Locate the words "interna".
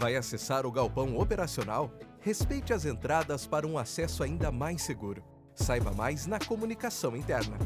7.14-7.58